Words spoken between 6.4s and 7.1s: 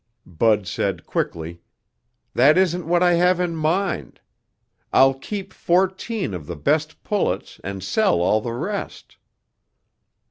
the best